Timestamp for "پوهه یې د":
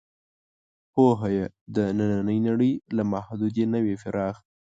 0.93-1.77